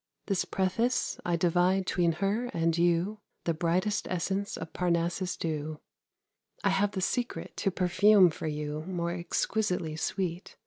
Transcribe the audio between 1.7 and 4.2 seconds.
'tween her and you, The brightest